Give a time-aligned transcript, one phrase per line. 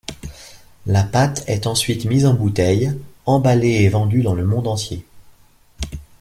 [0.87, 2.91] La pâte est ensuite mise en bouteille,
[3.27, 5.05] emballée et vendue dans le monde entier.